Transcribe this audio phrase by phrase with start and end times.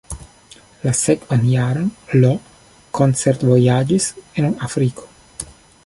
[0.87, 1.91] La sekvan jaron
[2.23, 2.33] Lo
[3.01, 4.09] koncert-vojaĝis
[4.41, 5.11] en Afriko.